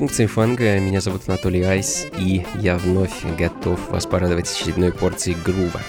Это 0.00 0.06
функция 0.06 0.28
фанга, 0.28 0.80
меня 0.80 1.02
зовут 1.02 1.24
Анатолий 1.26 1.60
Айс, 1.60 2.06
и 2.16 2.46
я 2.54 2.78
вновь 2.78 3.22
готов 3.36 3.90
вас 3.90 4.06
порадовать 4.06 4.50
очередной 4.50 4.94
порцией 4.94 5.36
грува. 5.44 5.82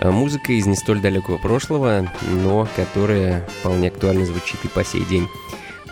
Э, 0.00 0.10
музыка 0.10 0.52
из 0.52 0.66
не 0.66 0.74
столь 0.74 1.00
далекого 1.00 1.38
прошлого, 1.38 2.10
но 2.42 2.66
которая 2.74 3.46
вполне 3.60 3.86
актуально 3.86 4.26
звучит 4.26 4.64
и 4.64 4.68
по 4.68 4.82
сей 4.82 5.04
день. 5.04 5.28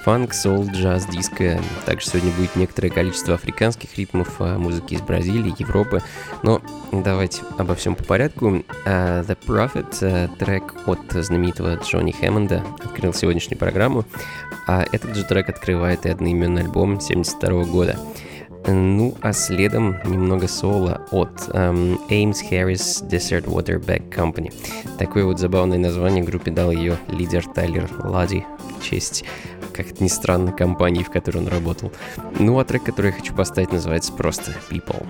Фанк, 0.05 0.35
соул, 0.35 0.67
джаз, 0.67 1.07
диско. 1.07 1.61
Также 1.87 2.09
сегодня 2.09 2.33
будет 2.33 2.57
некоторое 2.57 2.91
количество 2.91 3.35
африканских 3.35 3.97
ритмов, 3.97 4.29
а, 4.41 4.59
музыки 4.59 4.95
из 4.95 5.03
Бразилии, 5.03 5.55
Европы. 5.57 6.03
Но 6.43 6.61
давайте 6.93 7.43
обо 7.59 7.75
всем 7.75 7.95
по 7.95 8.05
порядку. 8.05 8.65
Uh, 8.85 9.27
The 9.27 9.37
Prophet, 9.47 9.91
uh, 10.03 10.37
трек 10.39 10.75
от 10.87 11.01
знаменитого 11.13 11.77
Джонни 11.77 12.13
Хэммонда, 12.13 12.63
открыл 12.83 13.13
сегодняшнюю 13.13 13.59
программу. 13.59 14.05
А 14.67 14.85
этот 14.93 15.15
же 15.15 15.25
трек 15.25 15.49
открывает 15.49 16.07
и 16.07 16.11
одноименный 16.11 16.63
альбом 16.63 17.01
72 17.01 17.65
года. 17.65 17.99
Ну, 18.67 19.15
а 19.23 19.33
следом 19.33 19.97
немного 20.05 20.47
соло 20.47 21.01
от 21.11 21.49
um, 21.49 21.99
Ames 22.11 22.39
Harris 22.51 23.03
Desert 23.09 23.45
Water 23.45 23.83
Bag 23.83 24.11
Company. 24.11 24.53
Такое 24.99 25.25
вот 25.25 25.39
забавное 25.39 25.79
название 25.79 26.23
группе 26.23 26.51
дал 26.51 26.71
ее 26.71 26.99
лидер 27.09 27.47
Тайлер 27.47 27.89
Лади 28.05 28.45
в 28.79 28.83
честь 28.83 29.25
как 29.73 29.93
это 29.93 30.05
ни 30.05 30.09
странно, 30.09 30.53
компании, 30.53 31.03
в 31.03 31.11
которой 31.11 31.39
он 31.39 31.49
работал. 31.49 31.91
Ну 32.39 32.59
а 32.59 32.65
трек, 32.67 32.85
который 32.85 33.13
я 33.13 33.13
хочу 33.13 33.35
поставить, 33.35 33.73
называется 33.73 34.13
просто 34.13 34.53
People. 34.69 35.07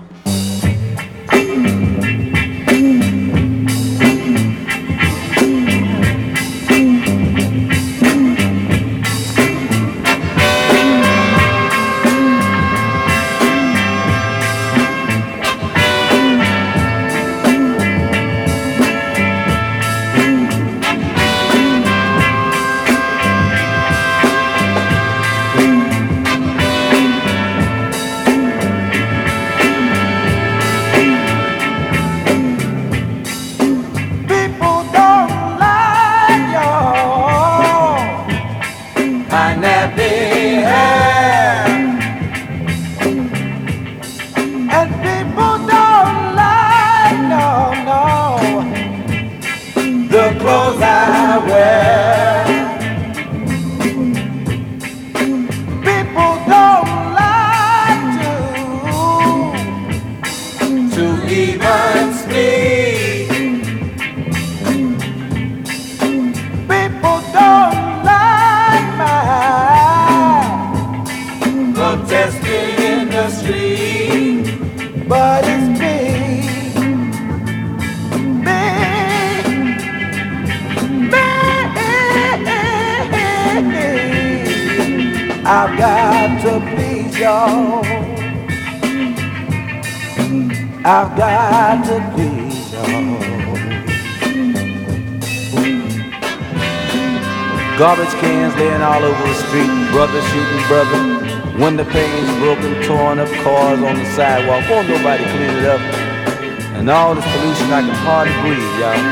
all 106.91 107.15
this 107.15 107.23
pollution, 107.23 107.71
I 107.71 107.81
can 107.81 107.95
hardly 107.95 108.33
breathe, 108.41 108.79
y'all. 108.79 109.10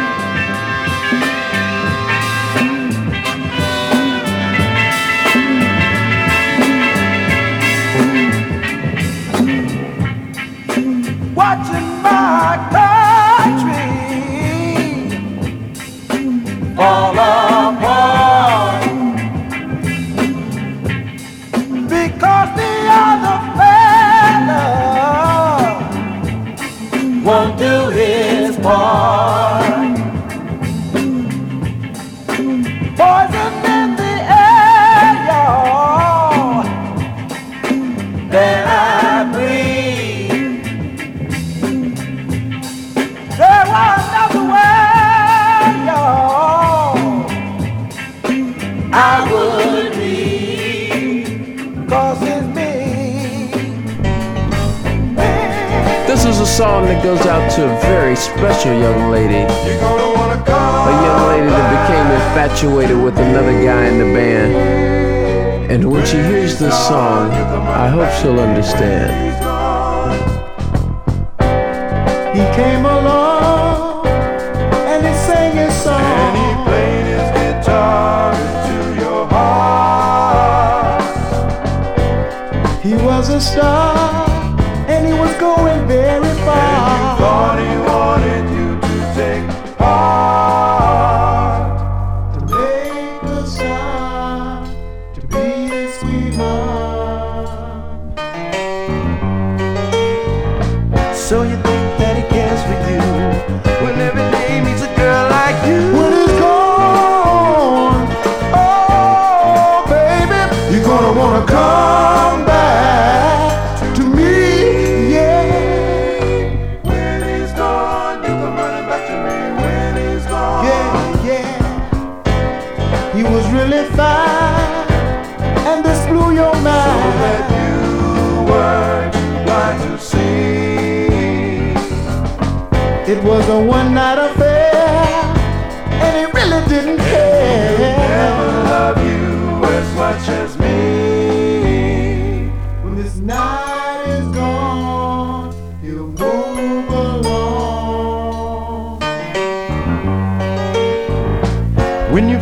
she'll 68.21 68.39
understand. 68.39 69.49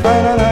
da 0.07 0.21
da 0.23 0.37
da 0.37 0.46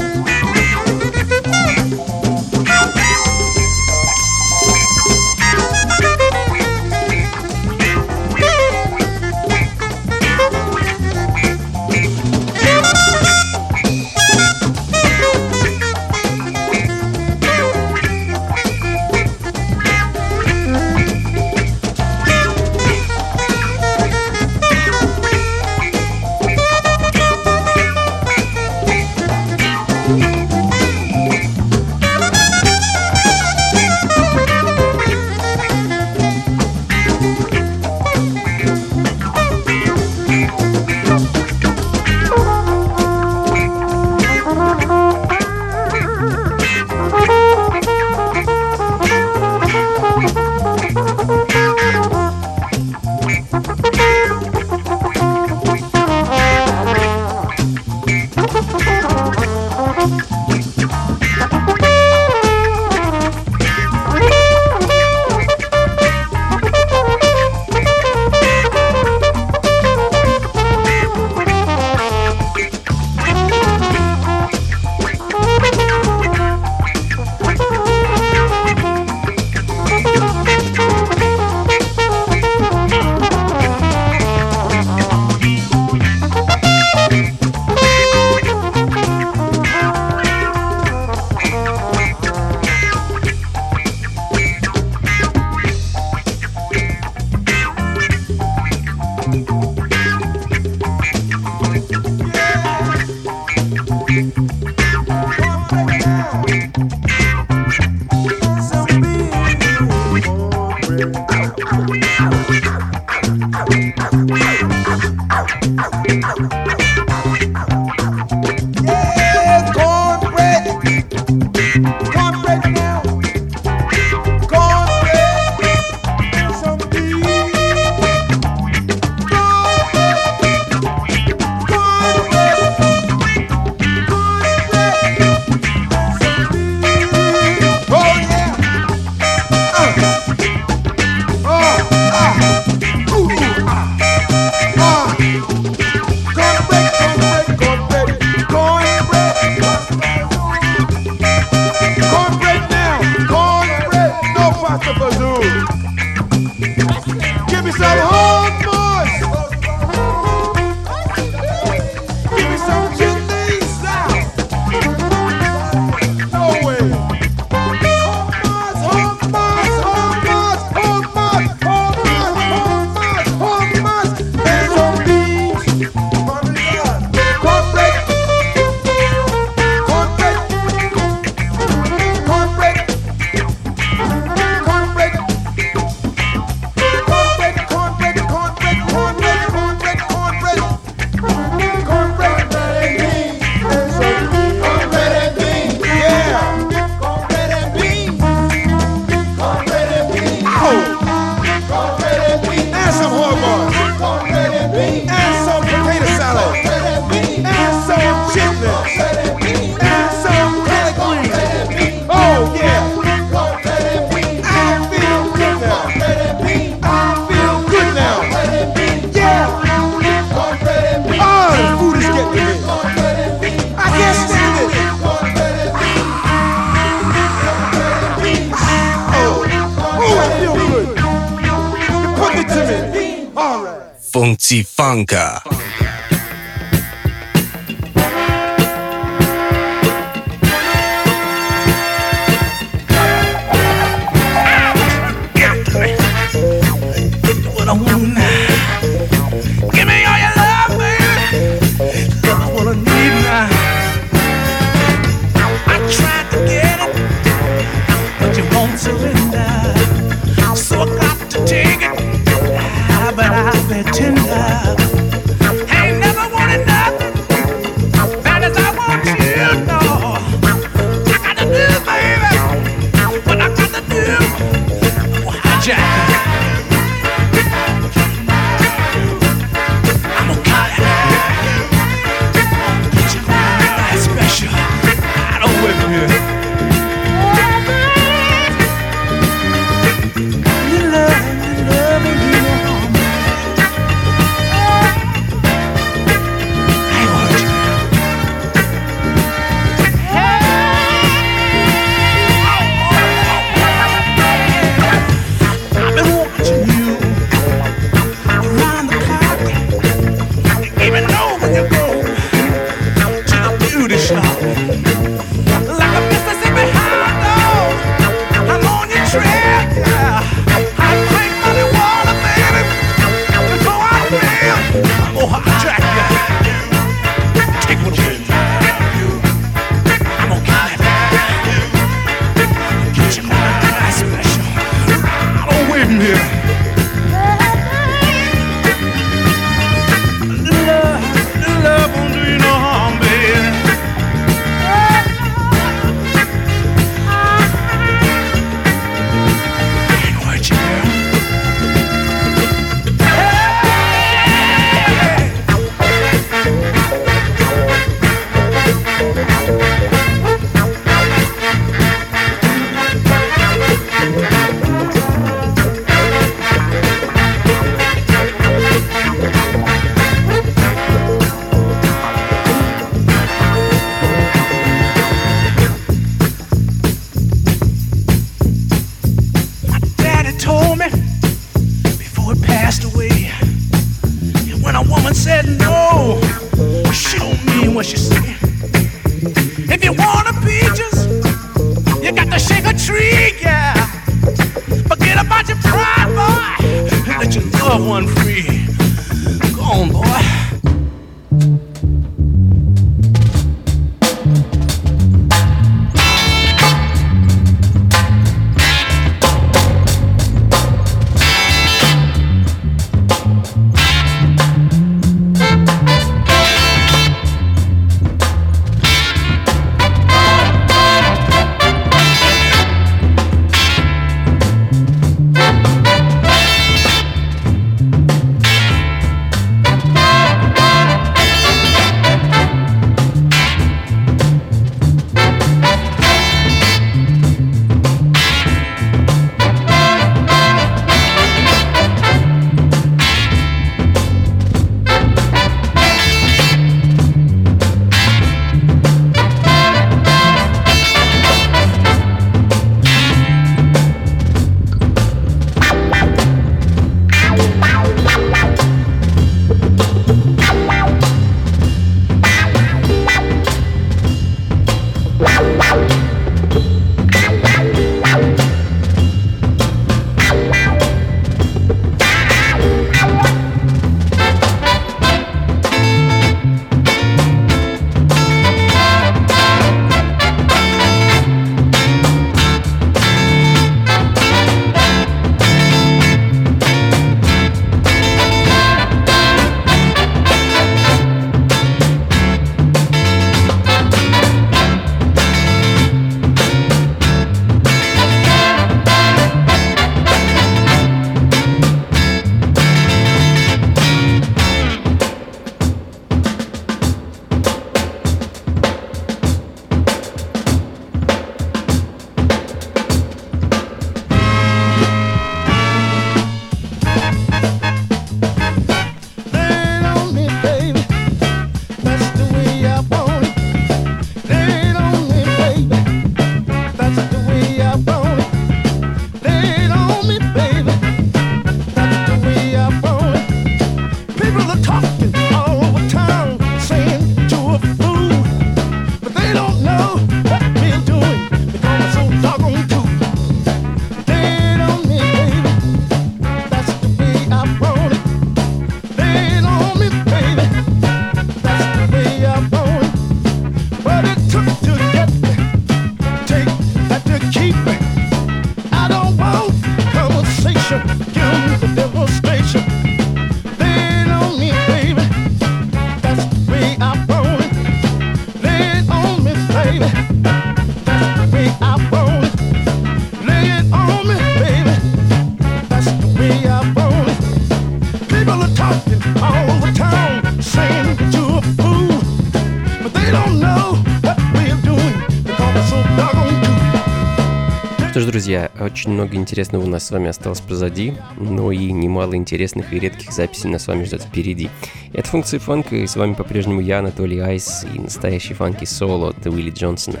очень 588.66 588.90
много 588.90 589.16
интересного 589.16 589.64
у 589.64 589.68
нас 589.68 589.86
с 589.86 589.90
вами 589.92 590.08
осталось 590.08 590.40
позади, 590.40 590.94
но 591.16 591.52
и 591.52 591.70
немало 591.70 592.16
интересных 592.16 592.72
и 592.72 592.78
редких 592.80 593.12
записей 593.12 593.48
нас 593.48 593.62
с 593.62 593.66
вами 593.68 593.84
ждет 593.84 594.02
впереди. 594.02 594.50
Это 594.92 595.08
функции 595.08 595.38
фанка, 595.38 595.76
и 595.76 595.86
с 595.86 595.94
вами 595.94 596.14
по-прежнему 596.14 596.60
я, 596.60 596.80
Анатолий 596.80 597.20
Айс, 597.20 597.64
и 597.72 597.78
настоящий 597.78 598.34
фанки 598.34 598.64
соло 598.64 599.10
от 599.10 599.24
Уилли 599.24 599.50
Джонсона. 599.50 600.00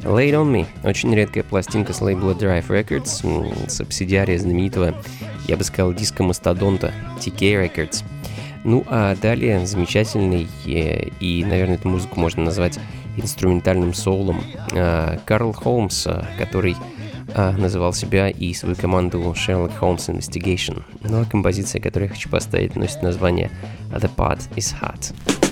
Late 0.00 0.34
On 0.34 0.52
Me– 0.52 0.66
очень 0.84 1.12
редкая 1.12 1.42
пластинка 1.42 1.92
с 1.92 2.00
лейбла 2.00 2.30
Drive 2.30 2.68
Records, 2.68 3.68
субсидиария 3.68 4.38
знаменитого, 4.38 4.94
я 5.48 5.56
бы 5.56 5.64
сказал, 5.64 5.92
диска-мастодонта 5.92 6.92
TK 7.18 7.66
Records. 7.66 8.04
Ну 8.62 8.84
а 8.86 9.16
далее 9.16 9.66
замечательный, 9.66 10.46
э, 10.66 11.08
и, 11.18 11.44
наверное, 11.44 11.74
эту 11.76 11.88
музыку 11.88 12.20
можно 12.20 12.44
назвать 12.44 12.78
инструментальным 13.16 13.92
соулом, 13.92 14.40
э, 14.72 15.18
Карл 15.24 15.52
Холмс, 15.52 16.06
э, 16.06 16.24
который 17.28 17.60
называл 17.60 17.92
себя 17.92 18.28
и 18.28 18.54
свою 18.54 18.74
команду 18.76 19.18
Sherlock 19.36 19.78
Holmes 19.80 20.08
Investigation. 20.08 20.82
Ну 21.02 21.20
а 21.20 21.24
композиция, 21.24 21.80
которую 21.80 22.08
я 22.08 22.14
хочу 22.14 22.28
поставить, 22.28 22.76
носит 22.76 23.02
название 23.02 23.50
The 23.90 24.10
Pot 24.16 24.48
is 24.56 24.74
Hot. 24.80 25.47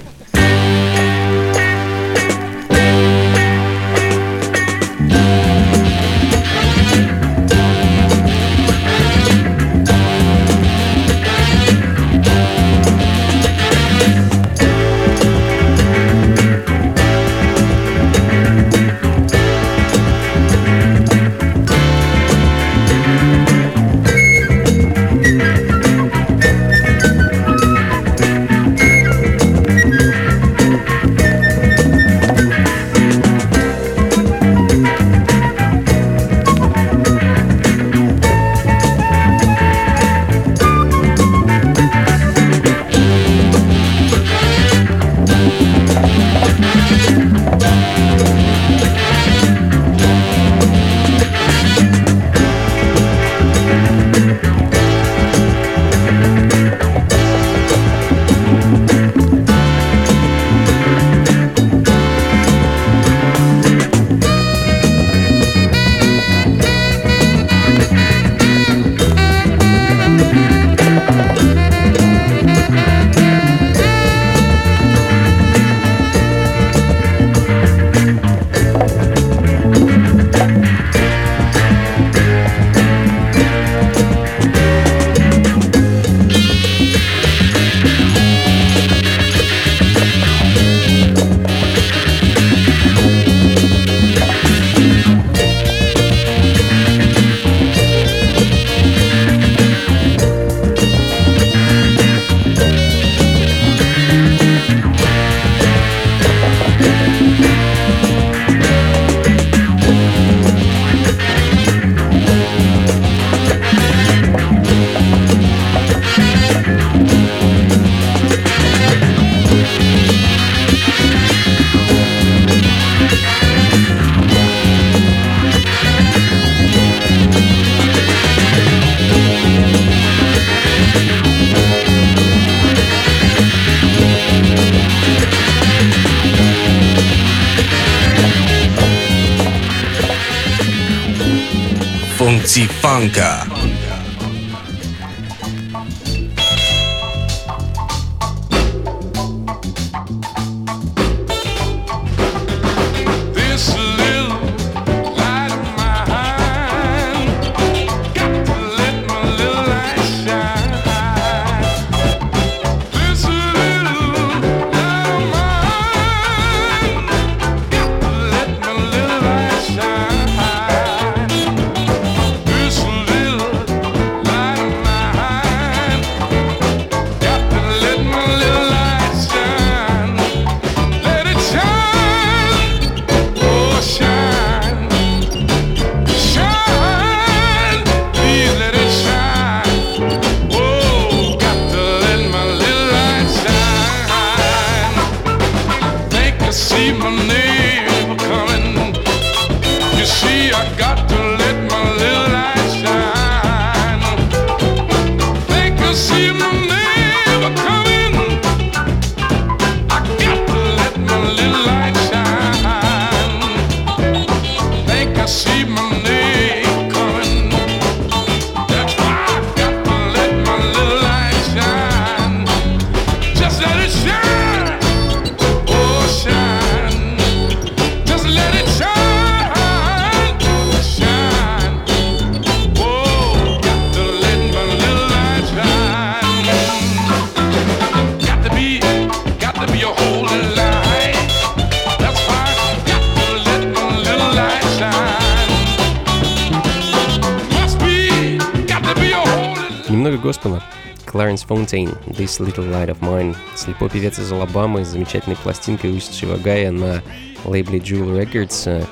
Fontaine, 251.48 251.96
This 252.06 252.40
Little 252.40 252.70
Light 252.70 252.88
of 252.88 252.98
Mine. 253.00 253.36
Слепой 253.54 253.88
певец 253.88 254.18
из 254.18 254.30
Алабамы 254.30 254.84
с 254.84 254.88
замечательной 254.88 255.36
пластинкой, 255.36 255.92
в 255.92 256.32
Огайо 256.32 256.72
на 256.72 257.02
лейбле 257.44 257.78
Jewel 257.78 258.20
Records. 258.20 258.86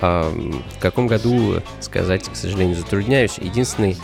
А 0.00 0.30
в 0.76 0.78
каком 0.80 1.06
году 1.06 1.60
сказать, 1.80 2.28
к 2.28 2.34
сожалению, 2.34 2.76
затрудняюсь. 2.76 3.38
Единственный 3.38 3.96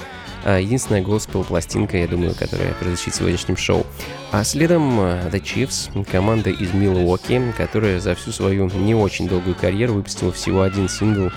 а, 0.44 0.58
единственная 0.58 1.02
госпел-пластинка, 1.02 1.98
я 1.98 2.06
думаю, 2.06 2.34
которая 2.34 2.72
прозвучит 2.74 3.14
в 3.14 3.16
сегодняшнем 3.16 3.56
шоу. 3.56 3.84
А 4.30 4.44
следом 4.44 5.00
а, 5.00 5.28
The 5.30 5.42
Chiefs, 5.42 6.06
команда 6.10 6.50
из 6.50 6.72
Милуоки, 6.72 7.52
которая 7.56 8.00
за 8.00 8.14
всю 8.14 8.30
свою 8.30 8.70
не 8.70 8.94
очень 8.94 9.28
долгую 9.28 9.56
карьеру 9.56 9.94
выпустила 9.94 10.32
всего 10.32 10.62
один 10.62 10.88
сингл. 10.88 11.30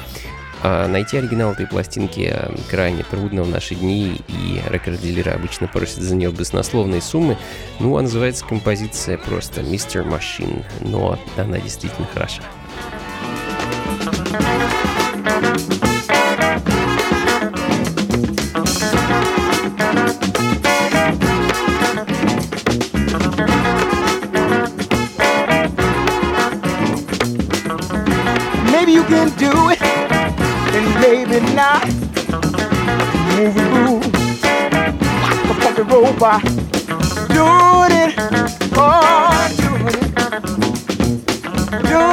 А 0.64 0.88
найти 0.88 1.18
оригинал 1.18 1.54
этой 1.54 1.66
пластинки 1.66 2.36
крайне 2.70 3.04
трудно 3.04 3.44
в 3.44 3.50
наши 3.50 3.74
дни, 3.74 4.22
и 4.28 4.62
рекорд-дилеры 4.70 5.32
обычно 5.32 5.68
просят 5.68 5.98
за 5.98 6.16
нее 6.16 6.30
баснословные 6.30 7.02
суммы. 7.02 7.38
Ну, 7.80 7.98
а 7.98 8.02
называется 8.02 8.46
композиция 8.46 9.18
просто 9.18 9.62
Mr. 9.62 10.08
Machine, 10.08 10.64
но 10.82 11.18
она 11.38 11.60
действительно 11.60 12.08
хороша. 12.14 12.44
Maybe 31.12 31.40
not. 31.54 31.82
Mm-hmm. 33.36 33.68
Moving 33.86 34.12
through 34.40 34.52
like 34.72 35.50
a 35.50 35.56
fucking 35.60 35.88
robot, 35.88 36.44
doing 37.28 37.92
it, 38.04 38.12
oh, 38.78 39.48
doing 39.60 39.88
it, 39.88 40.10
doing 41.90 42.11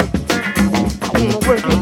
I 0.00 1.10
wanna 1.14 1.48
work 1.48 1.64
it. 1.64 1.81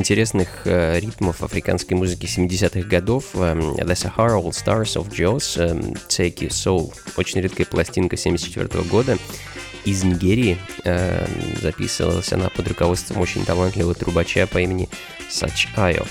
Интересных 0.00 0.62
э, 0.64 0.98
ритмов 0.98 1.42
африканской 1.42 1.96
музыки 1.96 2.24
70-х 2.24 2.88
годов. 2.88 3.26
Э, 3.34 3.54
The 3.54 3.92
Sahara 3.92 4.42
All 4.42 4.50
Stars 4.50 4.96
of 4.96 5.10
Jaws, 5.10 5.60
э, 5.60 5.78
Take 6.08 6.36
Your 6.36 6.48
Soul. 6.48 6.92
Очень 7.16 7.42
редкая 7.42 7.66
пластинка 7.66 8.16
74 8.16 8.82
года 8.84 9.18
из 9.84 10.02
Нигерии. 10.02 10.56
Э, 10.84 11.26
записывалась 11.60 12.32
она 12.32 12.48
под 12.48 12.68
руководством 12.68 13.18
очень 13.18 13.44
талантливого 13.44 13.94
трубача 13.94 14.46
по 14.46 14.58
имени 14.58 14.88
Сач 15.28 15.68
Айо. 15.76 16.06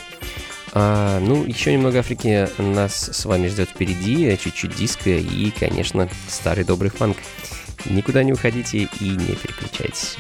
А, 0.73 1.19
ну, 1.19 1.43
еще 1.45 1.73
немного 1.73 1.99
Африки 1.99 2.47
нас 2.59 3.09
с 3.11 3.25
вами 3.25 3.47
ждет 3.47 3.69
впереди, 3.69 4.37
чуть-чуть 4.37 4.75
диска 4.75 5.09
и, 5.09 5.49
конечно, 5.49 6.07
старый 6.27 6.63
добрый 6.63 6.91
фанк. 6.91 7.17
Никуда 7.85 8.21
не 8.23 8.33
уходите 8.33 8.87
и 8.99 9.09
не 9.09 9.35
переключайтесь. 9.35 10.15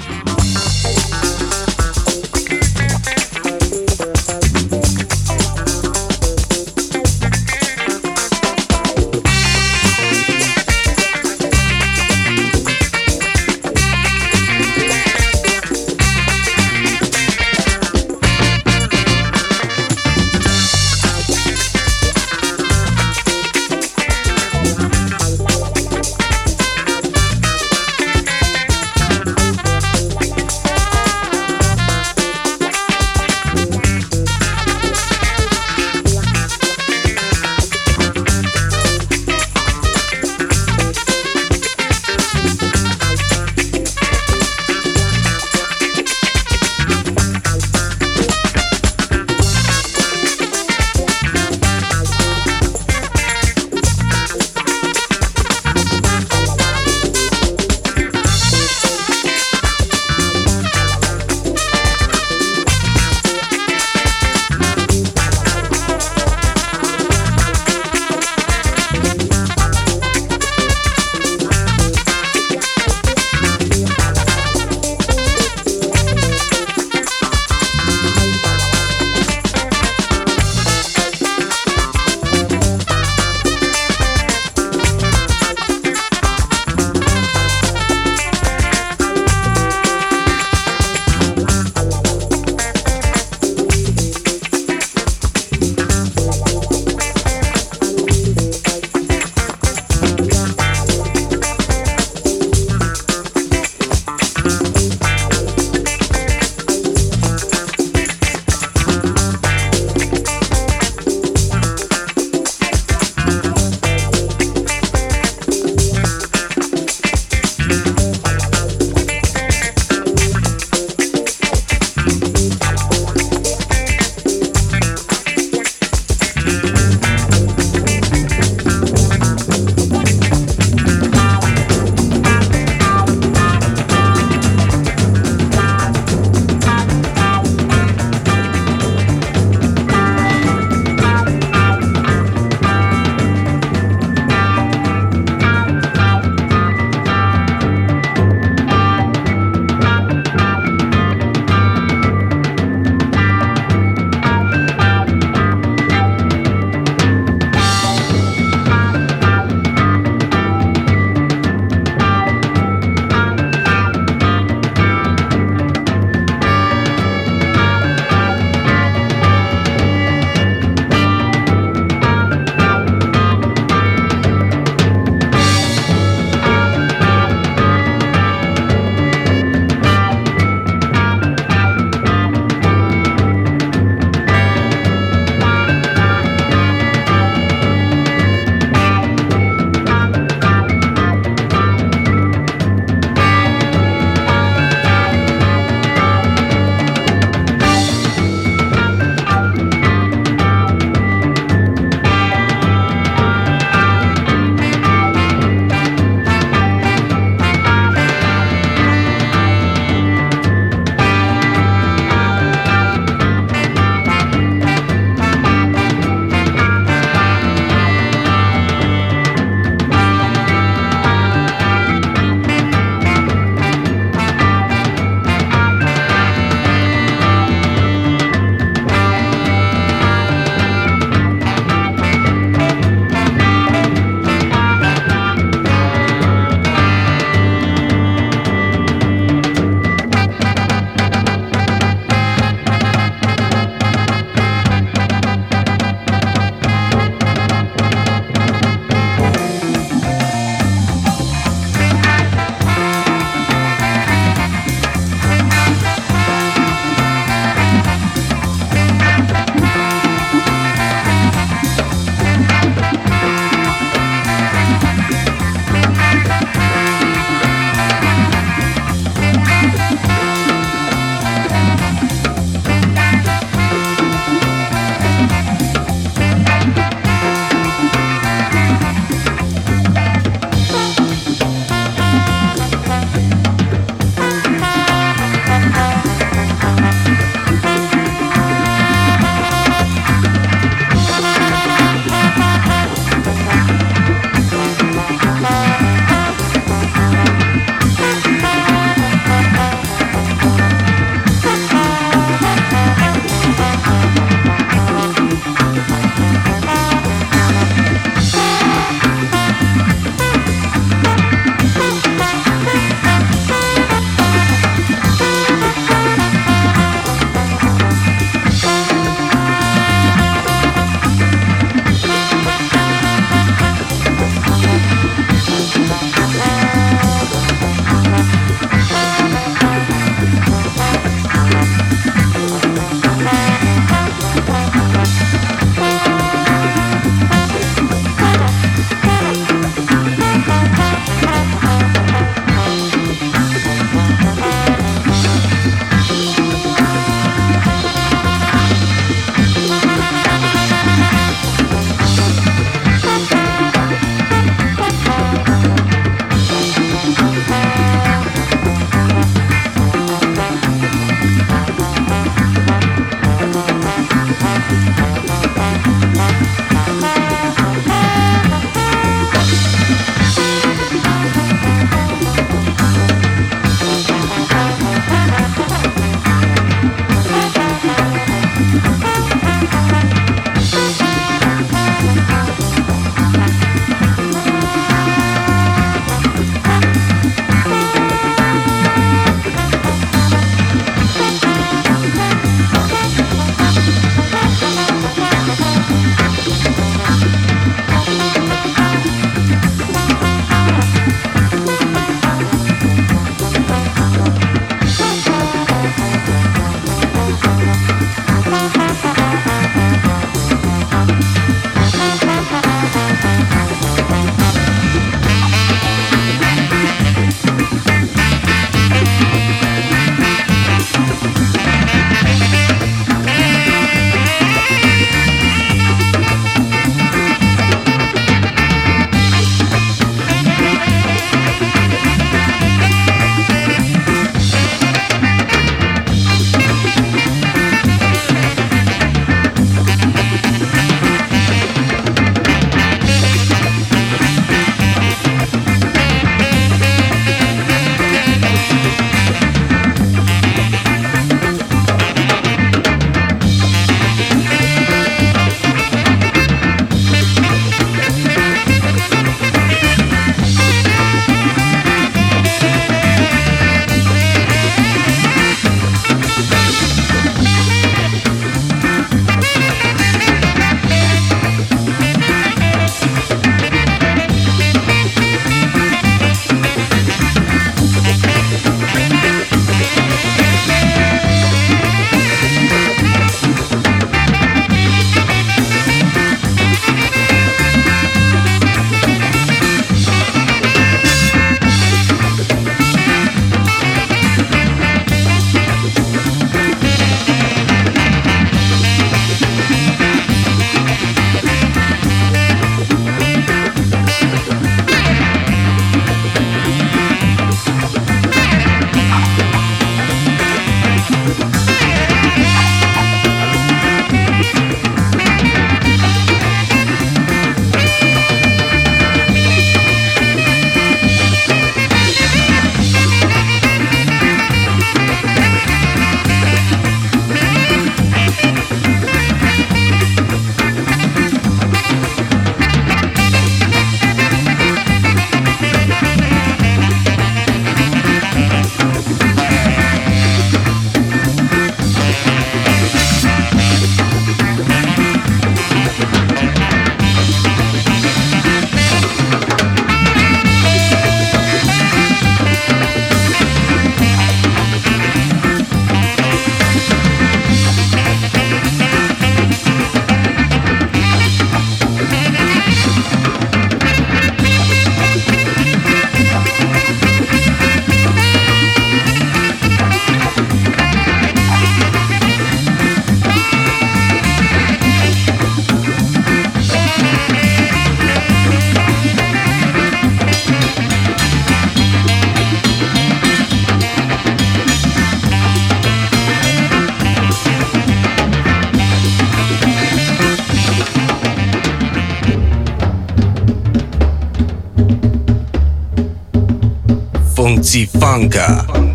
Funky 597.59 597.87
Funka. 597.87 598.88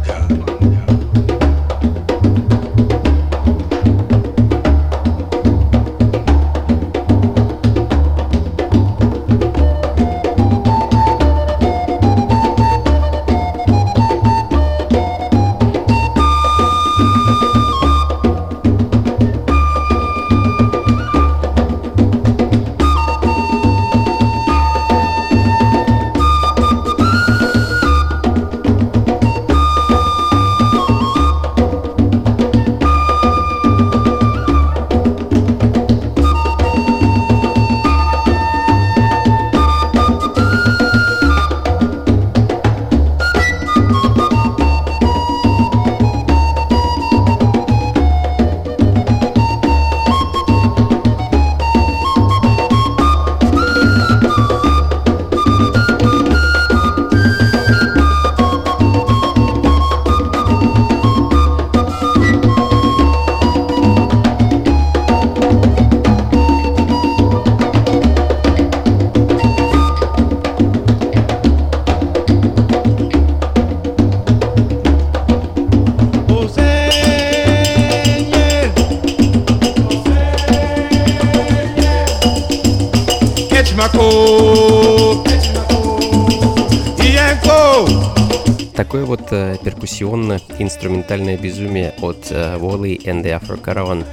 Вот 89.16 89.28
э, 89.30 89.56
перкуссионно-инструментальное 89.62 91.38
безумие 91.38 91.94
от 92.00 92.26
э, 92.30 92.58
Wally 92.58 92.98
and 93.04 93.22
the 93.22 93.40
Afro 93.40 93.60
Caravan. 93.60 94.04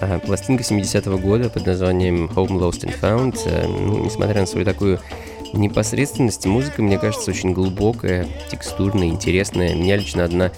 Э, 0.00 0.18
пластинка 0.18 0.64
70-го 0.64 1.18
года 1.18 1.48
под 1.48 1.66
названием 1.66 2.26
Home 2.34 2.58
Lost 2.58 2.84
and 2.84 2.98
Found. 3.00 3.38
Ну, 3.68 4.04
несмотря 4.04 4.40
на 4.40 4.46
свою 4.46 4.66
такую 4.66 4.98
непосредственность, 5.52 6.46
музыка, 6.46 6.82
мне 6.82 6.98
кажется, 6.98 7.30
очень 7.30 7.52
глубокая, 7.52 8.26
текстурная, 8.50 9.08
интересная. 9.08 9.74
Меня 9.74 9.96
лично 9.96 10.24
одна 10.24 10.50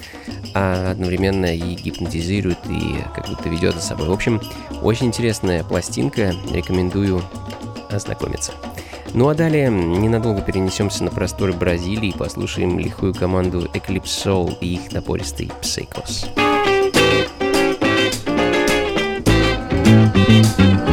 а 0.55 0.91
одновременно 0.93 1.55
и 1.55 1.75
гипнотизирует, 1.75 2.59
и 2.69 2.97
как 3.15 3.29
будто 3.29 3.49
ведет 3.49 3.75
за 3.75 3.83
собой. 3.83 4.09
В 4.09 4.13
общем, 4.13 4.41
очень 4.83 5.07
интересная 5.07 5.65
пластинка, 5.65 6.35
рекомендую 6.51 7.23
ознакомиться. 7.91 8.53
Ну 9.15 9.29
а 9.29 9.35
далее 9.35 9.71
ненадолго 9.71 10.41
перенесемся 10.41 11.05
на 11.05 11.11
просторы 11.11 11.53
Бразилии 11.53 12.11
и 12.11 12.17
послушаем 12.17 12.79
лихую 12.79 13.15
команду 13.15 13.71
Eclipse 13.75 14.05
Soul 14.05 14.59
и 14.61 14.75
их 14.75 14.93
напористый 14.93 15.51
Psychos. 15.61 16.27
Funky 19.93 20.92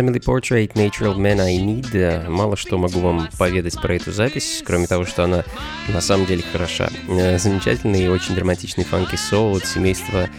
Family 0.00 0.18
Portrait 0.18 0.72
Natural 0.76 1.14
Man 1.14 1.40
I 1.40 1.58
Need. 1.58 1.94
Э, 1.94 2.26
Мало 2.26 2.56
что 2.56 2.78
могу 2.78 3.00
вам 3.00 3.28
поведать 3.38 3.78
про 3.82 3.96
эту 3.96 4.12
запись, 4.12 4.62
кроме 4.64 4.86
того, 4.86 5.04
что 5.04 5.24
она 5.24 5.44
на 5.88 6.00
самом 6.00 6.24
деле 6.24 6.42
хороша. 6.42 6.88
Э, 7.06 7.36
Замечательный 7.38 8.04
и 8.04 8.08
очень 8.08 8.34
драматичный 8.34 8.84
фанки-соул 8.84 9.56
от 9.56 9.66
семейства 9.66 10.30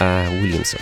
а, 0.00 0.28
Уильямсов. 0.28 0.80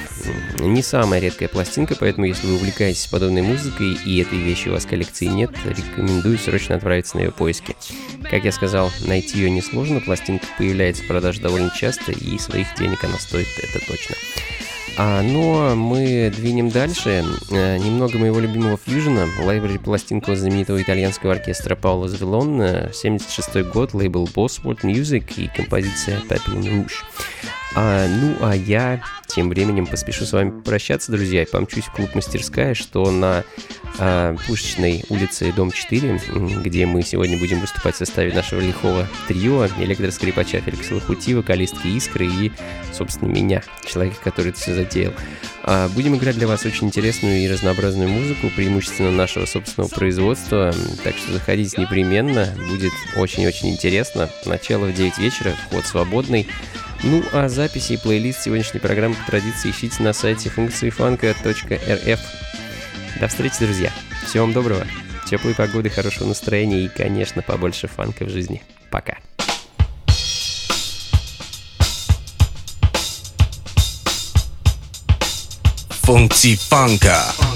Не 0.59 0.83
самая 0.83 1.21
редкая 1.21 1.51
пластинка, 1.51 1.97
поэтому 2.01 2.25
если 2.25 2.47
вы 2.47 2.55
увлекаетесь 2.55 3.07
подобной 3.09 3.43
музыкой 3.43 3.93
и 4.07 4.23
этой 4.23 4.39
вещи 4.39 4.69
у 4.69 4.73
вас 4.73 4.87
в 4.87 4.89
коллекции 4.89 5.27
нет, 5.27 5.51
рекомендую 5.67 6.39
срочно 6.39 6.77
отправиться 6.77 7.19
на 7.19 7.25
ее 7.25 7.31
поиски. 7.31 7.77
Как 8.23 8.43
я 8.45 8.53
сказал, 8.53 8.91
найти 9.07 9.37
ее 9.37 9.51
несложно, 9.51 10.01
пластинка 10.01 10.47
появляется 10.57 11.03
в 11.03 11.09
продаже 11.09 11.43
довольно 11.43 11.71
часто, 11.77 12.13
и 12.13 12.39
своих 12.39 12.69
денег 12.79 13.05
она 13.05 13.19
стоит, 13.19 13.49
это 13.63 13.87
точно. 13.87 14.17
А, 14.97 15.23
но 15.23 15.75
мы 15.75 16.33
двинем 16.35 16.69
дальше. 16.69 17.25
Э, 17.51 17.79
Немного 17.79 18.17
моего 18.19 18.39
любимого 18.39 18.77
фьюжена. 18.77 19.27
Лайбрери 19.43 19.79
пластинку 19.79 20.35
знаменитого 20.35 20.81
итальянского 20.81 21.33
оркестра 21.33 21.75
Пауло 21.75 22.09
Звелон. 22.09 22.63
76 22.93 23.63
год, 23.73 23.93
лейбл 23.93 24.29
Bosworth 24.35 24.83
Music 24.83 25.25
и 25.37 25.49
композиция 25.49 26.21
Papillon 26.21 26.63
Rouge. 26.63 26.93
А, 27.77 28.07
ну, 28.07 28.37
а 28.41 28.55
я 28.55 29.03
тем 29.27 29.49
временем 29.49 29.87
поспешу 29.87 30.25
с 30.25 30.33
вами 30.33 30.61
прощаться, 30.63 31.11
друзья, 31.11 31.43
и 31.43 31.51
помчусь 31.51 31.85
в 31.85 31.93
клуб 31.93 32.15
«Мастерская», 32.15 32.75
что 32.75 33.11
на 33.11 33.43
а, 33.99 34.37
Пушечной 34.47 35.05
улице, 35.09 35.53
дом 35.53 35.73
4, 35.73 36.21
м, 36.29 36.63
где 36.63 36.87
мы 36.87 37.03
сегодня 37.03 37.37
будем 37.37 37.61
выступать 37.61 37.97
в 37.97 37.99
составе 37.99 38.33
нашего 38.33 38.61
лихого 38.61 39.09
трио, 39.27 39.67
электроскрипача 39.67 40.61
Феликса 40.61 40.95
Лохути, 40.95 41.35
вокалистки 41.35 41.89
Искры 41.89 42.27
и, 42.27 42.53
собственно, 42.93 43.29
меня, 43.29 43.63
человека, 43.85 44.19
который 44.23 44.51
это 44.51 44.61
все 44.61 44.75
затеял. 44.75 45.13
А, 45.65 45.89
будем 45.89 46.15
играть 46.15 46.37
для 46.37 46.47
вас 46.47 46.65
очень 46.65 46.87
интересную 46.87 47.39
и 47.41 47.49
разнообразную 47.49 48.09
музыку, 48.09 48.51
преимущественно 48.55 49.11
нашего 49.11 49.47
собственного 49.47 49.91
производства, 49.91 50.73
так 51.03 51.17
что 51.17 51.33
заходите 51.33 51.81
непременно, 51.81 52.55
будет 52.69 52.93
очень-очень 53.17 53.71
интересно. 53.71 54.31
Начало 54.45 54.87
в 54.87 54.95
9 54.95 55.19
вечера, 55.19 55.55
вход 55.69 55.85
свободный. 55.87 56.47
Ну, 57.07 57.23
а 57.33 57.51
записи 57.51 57.93
и 57.93 57.97
плейлист 57.99 58.43
сегодняшней 58.43 58.81
программы 58.81 59.15
по 59.15 59.27
традиции 59.27 59.71
ищите 59.71 60.03
на 60.03 60.15
сайте 60.15 60.49
функциифанка.рф. 60.49 62.21
До 63.21 63.29
встречи, 63.29 63.57
друзья. 63.61 63.93
Всего 64.27 64.45
вам 64.45 64.55
доброго, 64.55 64.87
теплой 65.29 65.55
погоды, 65.55 65.91
хорошего 65.91 66.29
настроения 66.29 66.81
и, 66.81 66.89
конечно, 66.89 67.43
побольше 67.43 67.89
фанка 67.89 68.25
в 68.25 68.31
жизни. 68.31 68.63
Пока. 68.91 69.19
Funky 76.07 76.57
Funka. 76.71 77.54